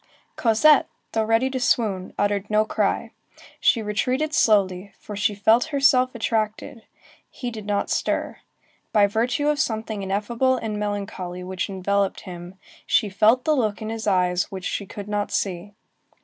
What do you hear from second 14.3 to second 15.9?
which she could not see.